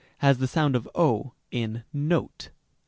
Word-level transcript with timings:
l. 0.01 0.05
has 0.17 0.39
the 0.39 0.47
sound 0.47 0.75
of 0.75 0.89
0 0.97 1.35
in 1.51 1.83
note. 1.93 2.49